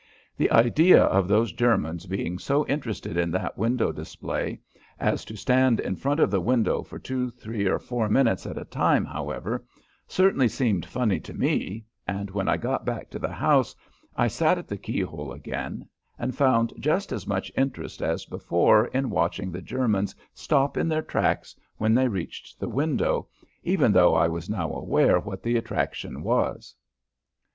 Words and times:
The 0.35 0.49
idea 0.49 1.03
of 1.03 1.27
those 1.27 1.51
Germans 1.53 2.07
being 2.07 2.39
so 2.39 2.65
interested 2.65 3.17
in 3.17 3.29
that 3.33 3.55
window 3.55 3.91
display 3.91 4.59
as 4.99 5.23
to 5.25 5.37
stand 5.37 5.79
in 5.79 5.95
front 5.95 6.19
of 6.19 6.31
the 6.31 6.41
window 6.41 6.81
for 6.81 6.97
two, 6.97 7.29
three, 7.29 7.67
or 7.67 7.77
four 7.77 8.09
minutes 8.09 8.47
at 8.47 8.57
a 8.57 8.65
time, 8.65 9.05
however, 9.05 9.63
certainly 10.07 10.47
seemed 10.47 10.87
funny 10.87 11.19
to 11.19 11.35
me, 11.35 11.85
and 12.07 12.31
when 12.31 12.49
I 12.49 12.57
got 12.57 12.83
back 12.83 13.11
to 13.11 13.19
the 13.19 13.31
house 13.31 13.75
I 14.15 14.27
sat 14.27 14.57
at 14.57 14.67
the 14.67 14.75
keyhole 14.75 15.31
again 15.33 15.87
and 16.17 16.33
found 16.35 16.73
just 16.79 17.11
as 17.11 17.27
much 17.27 17.51
interest 17.55 18.01
as 18.01 18.25
before 18.25 18.87
in 18.87 19.11
watching 19.11 19.51
the 19.51 19.61
Germans 19.61 20.15
stop 20.33 20.77
in 20.77 20.87
their 20.87 21.03
tracks 21.03 21.55
when 21.77 21.93
they 21.93 22.07
reached 22.07 22.59
the 22.59 22.69
window, 22.69 23.27
even 23.61 23.91
though 23.91 24.15
I 24.15 24.27
was 24.27 24.49
now 24.49 24.71
aware 24.73 25.19
what 25.19 25.43
the 25.43 25.57
attraction 25.57 26.23
was. 26.23 26.73